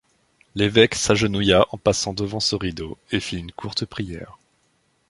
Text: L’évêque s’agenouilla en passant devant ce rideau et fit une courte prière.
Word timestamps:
L’évêque 0.55 0.95
s’agenouilla 0.95 1.67
en 1.69 1.77
passant 1.77 2.11
devant 2.15 2.39
ce 2.39 2.55
rideau 2.55 2.97
et 3.11 3.19
fit 3.19 3.37
une 3.37 3.51
courte 3.51 3.85
prière. 3.85 4.39